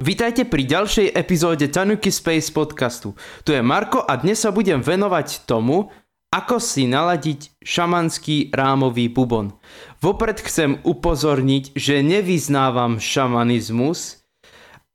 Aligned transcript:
Vítajte 0.00 0.48
pri 0.48 0.64
ďalšej 0.64 1.12
epizóde 1.12 1.68
Tanuki 1.68 2.08
Space 2.08 2.48
podcastu. 2.48 3.12
Tu 3.44 3.52
je 3.52 3.60
Marko 3.60 4.00
a 4.00 4.16
dnes 4.16 4.40
sa 4.40 4.48
budem 4.48 4.80
venovať 4.80 5.44
tomu, 5.44 5.92
ako 6.32 6.56
si 6.56 6.88
naladiť 6.88 7.60
šamanský 7.60 8.48
rámový 8.48 9.12
bubon. 9.12 9.52
Vopred 10.00 10.40
chcem 10.40 10.80
upozorniť, 10.88 11.76
že 11.76 12.00
nevyznávam 12.00 12.96
šamanizmus 12.96 14.24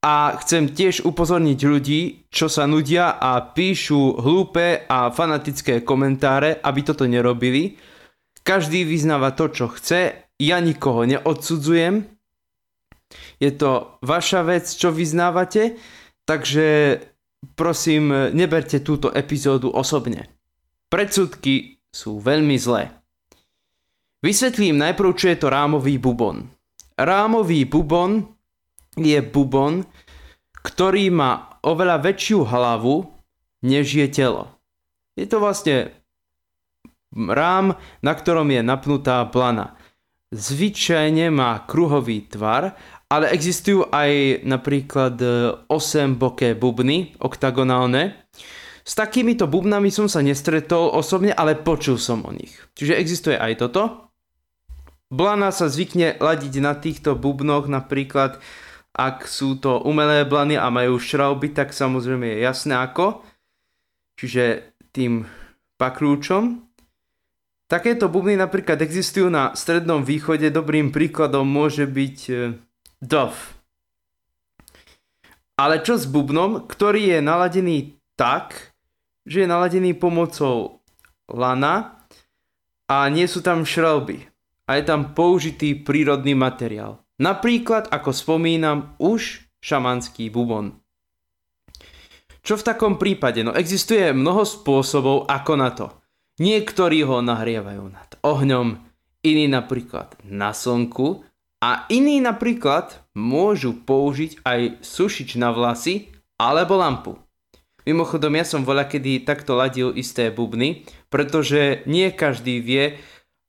a 0.02 0.41
chcem 0.41 0.73
tiež 0.73 1.06
upozorniť 1.06 1.59
ľudí, 1.62 2.02
čo 2.34 2.50
sa 2.50 2.66
nudia 2.66 3.14
a 3.14 3.45
píšu 3.45 4.17
hlúpe 4.17 4.90
a 4.90 5.14
fanatické 5.14 5.86
komentáre, 5.86 6.58
aby 6.66 6.81
toto 6.81 7.06
nerobili. 7.06 7.78
Každý 8.42 8.81
vyznáva 8.81 9.38
to, 9.38 9.53
čo 9.53 9.70
chce, 9.70 10.34
ja 10.42 10.58
nikoho 10.58 11.06
neodsudzujem, 11.06 12.14
je 13.39 13.52
to 13.53 14.00
vaša 14.02 14.42
vec, 14.48 14.66
čo 14.66 14.89
vyznávate, 14.92 15.78
takže 16.25 17.00
prosím, 17.53 18.31
neberte 18.34 18.81
túto 18.81 19.14
epizódu 19.14 19.70
osobne. 19.70 20.30
Predsudky 20.89 21.81
sú 21.89 22.20
veľmi 22.20 22.56
zlé. 22.58 22.92
Vysvetlím 24.26 24.81
najprv, 24.81 25.11
čo 25.14 25.30
je 25.30 25.38
to 25.38 25.48
rámový 25.53 26.02
bubon. 26.02 26.50
Rámový 26.98 27.67
bubon 27.70 28.26
je 28.98 29.20
bubon, 29.22 29.86
ktorý 30.66 31.14
má 31.14 31.61
oveľa 31.61 32.02
väčšiu 32.02 32.42
hlavu, 32.42 33.06
než 33.61 33.86
je 33.94 34.08
telo. 34.09 34.50
Je 35.14 35.30
to 35.30 35.38
vlastne 35.38 35.94
rám, 37.14 37.78
na 38.02 38.14
ktorom 38.17 38.50
je 38.50 38.61
napnutá 38.66 39.22
plana. 39.30 39.78
Zvyčajne 40.33 41.30
má 41.31 41.61
kruhový 41.64 42.26
tvar 42.26 42.76
ale 43.09 43.31
existujú 43.31 43.89
aj 43.94 44.42
napríklad 44.44 45.16
8 45.67 45.70
e, 45.70 46.06
boké 46.17 46.50
bubny, 46.58 47.14
oktagonálne. 47.22 48.25
S 48.86 48.94
takýmito 48.94 49.50
bubnami 49.50 49.89
som 49.89 50.06
sa 50.06 50.22
nestretol 50.22 50.94
osobne, 50.94 51.33
ale 51.33 51.58
počul 51.58 51.98
som 51.98 52.22
o 52.26 52.31
nich. 52.33 52.53
Čiže 52.78 52.98
existuje 52.98 53.38
aj 53.38 53.61
toto. 53.61 54.14
Blana 55.09 55.53
sa 55.53 55.70
zvykne 55.70 56.17
ladiť 56.17 56.53
na 56.61 56.73
týchto 56.78 57.14
bubnoch, 57.14 57.70
napríklad 57.70 58.42
ak 58.95 59.28
sú 59.28 59.59
to 59.59 59.83
umelé 59.83 60.23
blany 60.23 60.56
a 60.56 60.72
majú 60.72 60.95
šrauby, 60.95 61.52
tak 61.52 61.76
samozrejme 61.76 62.26
je 62.31 62.38
jasné 62.48 62.73
ako. 62.80 63.22
Čiže 64.16 64.72
tým 64.95 65.28
pakrúčom. 65.76 66.64
Takéto 67.67 68.08
bubny 68.08 68.39
napríklad 68.39 68.80
existujú 68.80 69.28
na 69.28 69.52
Strednom 69.52 70.06
východe. 70.06 70.48
Dobrým 70.48 70.95
príkladom 70.95 71.44
môže 71.44 71.83
byť 71.83 72.17
e, 72.30 72.33
Dove. 73.06 73.38
Ale 75.61 75.86
čo 75.86 75.95
s 75.95 76.10
bubnom, 76.10 76.66
ktorý 76.66 77.16
je 77.16 77.20
naladený 77.21 77.77
tak, 78.17 78.73
že 79.30 79.45
je 79.45 79.48
naladený 79.48 79.93
pomocou 79.93 80.82
lana 81.30 82.02
a 82.89 83.05
nie 83.14 83.30
sú 83.30 83.45
tam 83.45 83.61
šrelby 83.61 84.26
a 84.66 84.82
je 84.82 84.83
tam 84.83 85.14
použitý 85.14 85.77
prírodný 85.77 86.33
materiál. 86.33 87.05
Napríklad, 87.21 87.93
ako 87.93 88.11
spomínam, 88.11 88.98
už 88.99 89.48
šamanský 89.61 90.27
bubon. 90.33 90.82
Čo 92.45 92.60
v 92.60 92.66
takom 92.67 92.98
prípade? 93.02 93.42
No 93.42 93.55
existuje 93.55 94.11
mnoho 94.11 94.45
spôsobov 94.45 95.30
ako 95.30 95.54
na 95.55 95.70
to. 95.73 95.87
Niektorí 96.42 97.02
ho 97.08 97.23
nahrievajú 97.23 97.86
nad 97.89 98.10
ohňom, 98.22 98.82
iní 99.23 99.45
napríklad 99.49 100.20
na 100.27 100.52
slnku 100.52 101.23
a 101.65 101.89
iní 101.89 102.21
napríklad 102.21 103.02
môžu 103.17 103.73
použiť 103.73 104.45
aj 104.45 104.86
sušič 104.86 105.42
na 105.42 105.49
vlasy 105.49 106.14
alebo 106.37 106.77
lampu. 106.77 107.17
Mimochodom, 107.89 108.37
ja 108.37 108.45
som 108.45 108.61
voľa 108.61 108.86
kedy 108.86 109.26
takto 109.26 109.58
ladil 109.58 109.89
isté 109.98 110.30
bubny, 110.30 110.86
pretože 111.09 111.81
nie 111.89 112.14
každý 112.14 112.61
vie, 112.61 113.02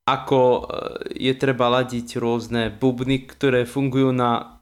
ako 0.09 0.41
e, 0.41 0.60
je 1.28 1.32
treba 1.37 1.69
ladiť 1.69 2.16
rôzne 2.16 2.72
bubny, 2.72 3.28
ktoré 3.28 3.69
fungujú 3.69 4.16
na 4.16 4.60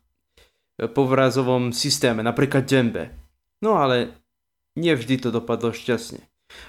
e, 0.78 0.86
povrazovom 0.90 1.70
systéme, 1.70 2.26
napríklad 2.26 2.66
džembe. 2.66 3.14
No 3.62 3.78
ale 3.78 4.18
nie 4.74 4.94
vždy 4.94 5.26
to 5.26 5.28
dopadlo 5.30 5.70
šťastne. 5.70 6.22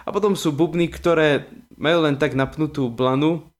A 0.06 0.09
potom 0.13 0.38
sú 0.38 0.53
bubny, 0.53 0.90
ktoré 0.90 1.50
majú 1.78 2.06
len 2.06 2.18
tak 2.18 2.34
napnutú 2.38 2.90
blanu 2.90 3.53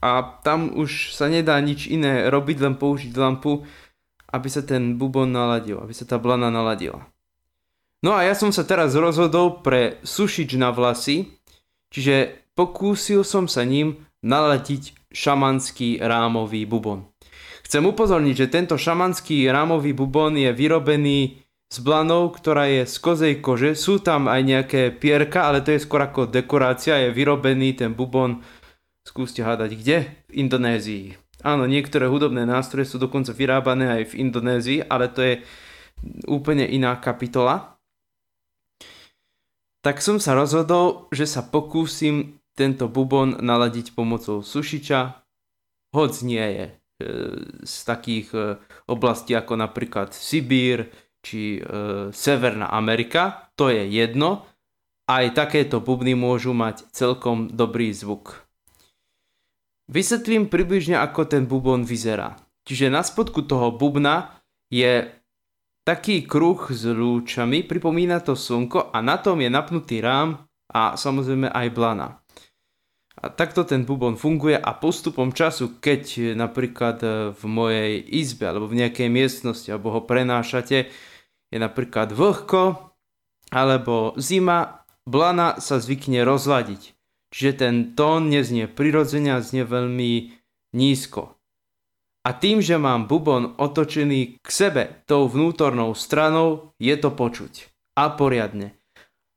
a 0.00 0.40
tam 0.44 0.76
už 0.76 1.16
sa 1.16 1.26
nedá 1.32 1.56
nič 1.60 1.88
iné 1.88 2.28
robiť, 2.28 2.56
len 2.60 2.74
použiť 2.76 3.12
lampu, 3.16 3.64
aby 4.30 4.48
sa 4.50 4.60
ten 4.60 5.00
bubon 5.00 5.32
naladil, 5.32 5.80
aby 5.80 5.94
sa 5.96 6.04
tá 6.04 6.20
blana 6.20 6.52
naladila. 6.52 7.06
No 8.04 8.12
a 8.12 8.22
ja 8.22 8.36
som 8.36 8.52
sa 8.52 8.62
teraz 8.62 8.92
rozhodol 8.92 9.64
pre 9.64 9.98
sušič 10.04 10.60
na 10.60 10.70
vlasy, 10.70 11.32
čiže 11.88 12.44
pokúsil 12.52 13.24
som 13.24 13.48
sa 13.48 13.64
ním 13.64 14.04
naladiť 14.20 14.94
šamanský 15.10 16.04
rámový 16.04 16.68
bubon. 16.68 17.08
Chcem 17.66 17.82
upozorniť, 17.82 18.46
že 18.46 18.52
tento 18.52 18.76
šamanský 18.78 19.48
rámový 19.50 19.90
bubon 19.90 20.38
je 20.38 20.54
vyrobený 20.54 21.42
s 21.66 21.82
blanou, 21.82 22.30
ktorá 22.30 22.70
je 22.70 22.86
z 22.86 22.96
kozej 23.02 23.34
kože. 23.42 23.74
Sú 23.74 23.98
tam 23.98 24.30
aj 24.30 24.40
nejaké 24.46 24.82
pierka, 24.94 25.50
ale 25.50 25.66
to 25.66 25.74
je 25.74 25.82
skôr 25.82 25.98
ako 25.98 26.30
dekorácia. 26.30 27.02
Je 27.02 27.10
vyrobený 27.10 27.74
ten 27.74 27.90
bubon 27.90 28.38
Skúste 29.06 29.46
hádať, 29.46 29.78
kde? 29.78 29.96
V 30.26 30.32
Indonézii. 30.42 31.14
Áno, 31.46 31.70
niektoré 31.70 32.10
hudobné 32.10 32.42
nástroje 32.42 32.90
sú 32.90 32.98
dokonca 32.98 33.30
vyrábané 33.30 34.02
aj 34.02 34.10
v 34.10 34.26
Indonézii, 34.26 34.82
ale 34.82 35.06
to 35.06 35.22
je 35.22 35.34
úplne 36.26 36.66
iná 36.66 36.98
kapitola. 36.98 37.78
Tak 39.86 40.02
som 40.02 40.18
sa 40.18 40.34
rozhodol, 40.34 41.06
že 41.14 41.30
sa 41.30 41.46
pokúsim 41.46 42.42
tento 42.58 42.90
bubon 42.90 43.38
naladiť 43.38 43.94
pomocou 43.94 44.42
sušiča, 44.42 45.22
hoď 45.94 46.12
nie 46.26 46.42
je 46.42 46.66
e, 46.66 46.72
z 47.62 47.74
takých 47.86 48.28
e, 48.34 48.58
oblastí 48.90 49.38
ako 49.38 49.54
napríklad 49.54 50.10
Sibír 50.10 50.90
či 51.22 51.62
e, 51.62 52.10
Severná 52.10 52.74
Amerika, 52.74 53.54
to 53.54 53.70
je 53.70 53.86
jedno, 53.86 54.50
aj 55.06 55.38
takéto 55.38 55.78
bubny 55.78 56.18
môžu 56.18 56.50
mať 56.50 56.90
celkom 56.90 57.54
dobrý 57.54 57.94
zvuk. 57.94 58.45
Vysvetlím 59.86 60.50
približne, 60.50 60.98
ako 60.98 61.30
ten 61.30 61.46
bubon 61.46 61.86
vyzerá. 61.86 62.34
Čiže 62.66 62.90
na 62.90 63.06
spodku 63.06 63.46
toho 63.46 63.70
bubna 63.70 64.42
je 64.66 65.06
taký 65.86 66.26
kruh 66.26 66.58
s 66.66 66.82
lúčami, 66.82 67.62
pripomína 67.62 68.18
to 68.18 68.34
slnko 68.34 68.90
a 68.90 68.98
na 68.98 69.22
tom 69.22 69.38
je 69.38 69.46
napnutý 69.46 70.02
rám 70.02 70.42
a 70.74 70.98
samozrejme 70.98 71.46
aj 71.46 71.66
blana. 71.70 72.18
A 73.16 73.30
takto 73.30 73.62
ten 73.62 73.86
bubon 73.86 74.18
funguje 74.18 74.58
a 74.58 74.74
postupom 74.74 75.30
času, 75.30 75.78
keď 75.78 76.34
napríklad 76.34 76.98
v 77.38 77.42
mojej 77.46 78.02
izbe 78.02 78.50
alebo 78.50 78.66
v 78.66 78.82
nejakej 78.82 79.06
miestnosti 79.06 79.70
alebo 79.70 79.94
ho 79.94 80.02
prenášate, 80.02 80.90
je 81.46 81.58
napríklad 81.62 82.10
vlhko 82.10 82.90
alebo 83.54 84.18
zima, 84.18 84.82
blana 85.06 85.62
sa 85.62 85.78
zvykne 85.78 86.26
rozladiť. 86.26 86.95
Čiže 87.34 87.52
ten 87.58 87.74
tón 87.98 88.30
neznie 88.30 88.70
prirodzene 88.70 89.34
a 89.36 89.42
znie 89.42 89.66
veľmi 89.66 90.32
nízko. 90.76 91.36
A 92.26 92.34
tým, 92.34 92.58
že 92.58 92.74
mám 92.74 93.06
bubon 93.06 93.54
otočený 93.54 94.42
k 94.42 94.48
sebe 94.50 94.82
tou 95.06 95.30
vnútornou 95.30 95.94
stranou, 95.94 96.74
je 96.82 96.94
to 96.98 97.14
počuť. 97.14 97.70
A 97.94 98.10
poriadne. 98.10 98.74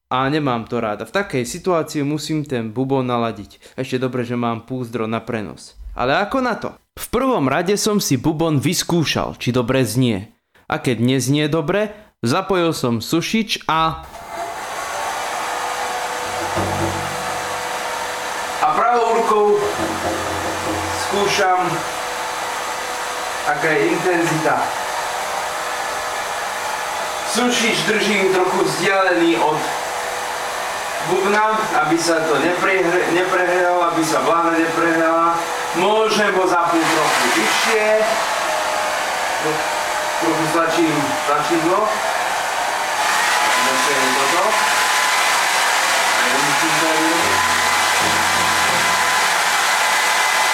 A 0.09 0.25
nemám 0.25 0.65
to 0.65 0.81
ráda. 0.81 1.05
V 1.05 1.13
takej 1.13 1.45
situácii 1.45 2.01
musím 2.01 2.41
ten 2.41 2.73
bubon 2.73 3.05
naladiť. 3.05 3.77
Ešte 3.77 4.01
dobre, 4.01 4.25
že 4.25 4.33
mám 4.33 4.65
púzdro 4.65 5.05
na 5.05 5.21
prenos. 5.21 5.77
Ale 5.93 6.17
ako 6.17 6.37
na 6.41 6.57
to? 6.57 6.73
V 6.97 7.07
prvom 7.13 7.45
rade 7.45 7.77
som 7.77 8.01
si 8.01 8.17
bubon 8.17 8.57
vyskúšal, 8.57 9.37
či 9.37 9.53
dobre 9.53 9.85
znie. 9.85 10.33
A 10.65 10.81
keď 10.81 10.97
neznie 10.97 11.45
dobre, 11.45 11.93
zapojil 12.25 12.73
som 12.73 13.05
sušič 13.05 13.69
a 13.69 14.01
rukou 19.29 19.61
skúšam, 21.09 21.69
aká 23.49 23.69
je 23.69 23.81
intenzita. 23.93 24.55
Sušič 27.29 27.77
držím 27.85 28.33
trochu 28.33 28.59
vzdialený 28.65 29.37
od 29.37 29.59
bubna, 31.09 31.57
aby 31.85 31.97
sa 31.97 32.25
to 32.25 32.41
neprehralo, 33.13 33.93
aby 33.93 34.01
sa 34.05 34.21
vlána 34.25 34.57
neprehrala. 34.57 35.37
Môžem 35.77 36.33
ho 36.33 36.45
zapnúť 36.49 36.85
trochu 36.85 37.25
vyššie. 37.37 37.85
Trochu 40.19 40.43
stlačím 40.51 40.95
tlačidlo. 41.29 41.79
Zase 43.69 43.93
toto. 44.17 44.43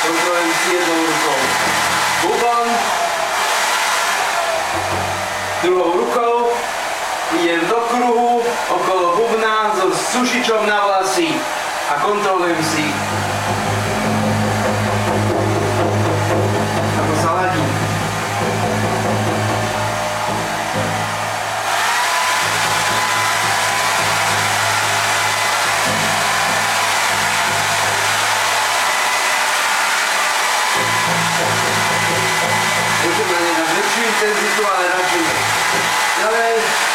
Kontrolujem 0.06 0.54
si 0.54 0.74
jednou 0.74 1.06
rukou 1.06 1.40
bubon, 2.22 2.68
Druhou 5.64 5.92
rukou 5.98 6.50
idem 7.42 7.60
do 7.68 7.76
kruhu 7.76 8.42
okolo 8.70 9.16
bubna 9.18 9.74
so 9.74 9.90
sušičom 9.90 10.70
na 10.70 10.86
vlasy 10.86 11.34
a 11.90 11.94
kontrolujem 12.06 12.62
si 12.64 12.86
na 36.22 36.28
väčšiu 36.32 36.95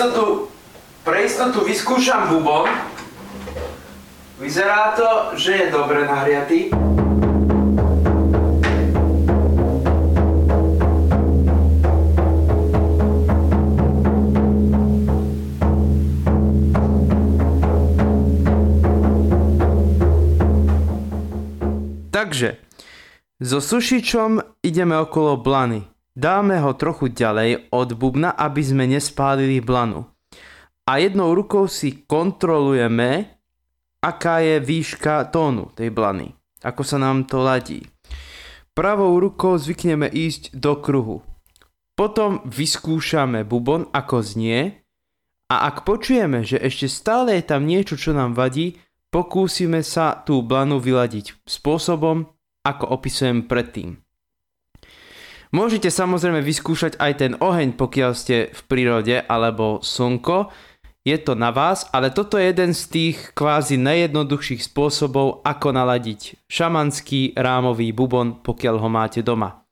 istotu, 0.00 0.48
pre 1.04 1.28
istotu 1.28 1.60
vyskúšam 1.60 2.32
bubon. 2.32 2.64
Vyzerá 4.40 4.96
to, 4.96 5.36
že 5.36 5.52
je 5.52 5.66
dobre 5.68 6.08
nahriatý. 6.08 6.72
Takže, 22.08 22.56
so 23.36 23.60
sušičom 23.60 24.64
ideme 24.64 24.96
okolo 24.96 25.36
blany. 25.36 25.89
Dáme 26.20 26.60
ho 26.60 26.76
trochu 26.76 27.08
ďalej 27.08 27.72
od 27.72 27.96
bubna, 27.96 28.36
aby 28.36 28.60
sme 28.60 28.84
nespálili 28.84 29.64
blanu. 29.64 30.04
A 30.84 31.00
jednou 31.00 31.32
rukou 31.32 31.64
si 31.64 32.04
kontrolujeme, 32.04 33.40
aká 34.04 34.44
je 34.44 34.60
výška 34.60 35.32
tónu 35.32 35.72
tej 35.72 35.88
blany. 35.88 36.36
Ako 36.60 36.84
sa 36.84 37.00
nám 37.00 37.24
to 37.24 37.40
ladí. 37.40 37.88
Pravou 38.76 39.16
rukou 39.16 39.56
zvykneme 39.56 40.12
ísť 40.12 40.52
do 40.52 40.76
kruhu. 40.76 41.24
Potom 41.96 42.44
vyskúšame 42.44 43.48
bubon, 43.48 43.88
ako 43.88 44.20
znie 44.20 44.76
a 45.48 45.72
ak 45.72 45.88
počujeme, 45.88 46.44
že 46.44 46.60
ešte 46.60 46.84
stále 46.84 47.40
je 47.40 47.48
tam 47.48 47.64
niečo, 47.64 47.96
čo 47.96 48.12
nám 48.12 48.36
vadí, 48.36 48.76
pokúsime 49.08 49.80
sa 49.80 50.20
tú 50.20 50.44
blanu 50.44 50.84
vyladiť 50.84 51.48
spôsobom, 51.48 52.28
ako 52.60 52.84
opisujem 52.92 53.48
predtým. 53.48 54.04
Môžete 55.50 55.90
samozrejme 55.90 56.46
vyskúšať 56.46 56.94
aj 57.02 57.12
ten 57.18 57.32
oheň, 57.34 57.74
pokiaľ 57.74 58.10
ste 58.14 58.54
v 58.54 58.60
prírode, 58.70 59.18
alebo 59.18 59.82
slnko. 59.82 60.54
Je 61.02 61.18
to 61.18 61.34
na 61.34 61.50
vás, 61.50 61.90
ale 61.90 62.14
toto 62.14 62.38
je 62.38 62.54
jeden 62.54 62.70
z 62.70 62.82
tých 62.86 63.18
kvázi 63.34 63.74
najjednoduchších 63.80 64.62
spôsobov, 64.62 65.42
ako 65.42 65.74
naladiť 65.74 66.46
šamanský 66.46 67.34
rámový 67.34 67.90
bubon, 67.90 68.38
pokiaľ 68.46 68.76
ho 68.78 68.88
máte 68.92 69.26
doma. 69.26 69.66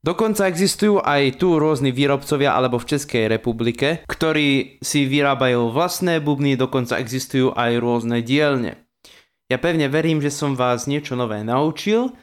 Dokonca 0.00 0.48
existujú 0.48 1.00
aj 1.00 1.40
tu 1.40 1.56
rôzni 1.56 1.92
výrobcovia 1.92 2.56
alebo 2.56 2.76
v 2.76 2.88
Českej 2.96 3.24
republike, 3.28 4.04
ktorí 4.04 4.80
si 4.84 5.08
vyrábajú 5.08 5.72
vlastné 5.72 6.20
bubny, 6.20 6.60
dokonca 6.60 7.00
existujú 7.00 7.52
aj 7.56 7.80
rôzne 7.80 8.20
dielne. 8.20 8.84
Ja 9.48 9.56
pevne 9.56 9.88
verím, 9.88 10.20
že 10.20 10.32
som 10.32 10.56
vás 10.56 10.84
niečo 10.84 11.16
nové 11.16 11.40
naučil, 11.40 12.16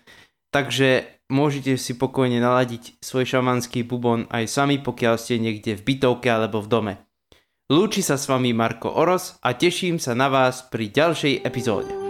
takže 0.54 1.17
môžete 1.28 1.76
si 1.76 1.96
pokojne 1.96 2.40
naladiť 2.40 3.04
svoj 3.04 3.28
šamanský 3.28 3.84
bubon 3.84 4.28
aj 4.32 4.48
sami, 4.48 4.80
pokiaľ 4.80 5.16
ste 5.20 5.40
niekde 5.40 5.76
v 5.78 5.86
bytovke 5.94 6.28
alebo 6.32 6.64
v 6.64 6.72
dome. 6.72 6.94
Lúči 7.68 8.00
sa 8.00 8.16
s 8.16 8.32
vami 8.32 8.56
Marko 8.56 8.96
Oros 8.96 9.36
a 9.44 9.52
teším 9.52 10.00
sa 10.00 10.16
na 10.16 10.32
vás 10.32 10.64
pri 10.72 10.88
ďalšej 10.88 11.44
epizóde. 11.44 12.07